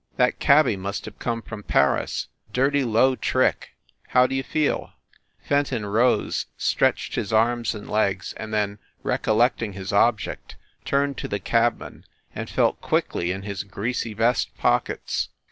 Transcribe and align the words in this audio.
"That 0.17 0.39
cabby 0.39 0.75
must 0.75 1.05
have 1.05 1.19
come 1.19 1.43
from 1.43 1.61
Paris. 1.61 2.27
Dirty 2.51 2.83
low 2.83 3.15
trick. 3.15 3.75
How 4.07 4.25
d 4.25 4.33
you 4.33 4.41
feel?" 4.41 4.93
Fenton 5.43 5.85
rose, 5.85 6.47
stretched 6.57 7.13
his 7.13 7.31
arms 7.31 7.75
and 7.75 7.87
legs, 7.87 8.33
and 8.37 8.51
then, 8.51 8.79
recollecting 9.03 9.73
his 9.73 9.93
object, 9.93 10.55
turned 10.85 11.17
to 11.19 11.27
the 11.27 11.37
cabman 11.37 12.03
and 12.33 12.49
felt 12.49 12.81
quickly 12.81 13.31
in 13.31 13.43
his 13.43 13.61
greasy 13.63 14.15
vest 14.15 14.57
pockets. 14.57 15.29